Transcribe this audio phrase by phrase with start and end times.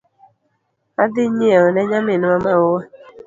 [1.01, 2.81] Adhi yieo ne nyaminwa maua